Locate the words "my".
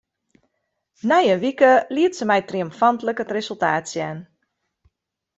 2.27-2.39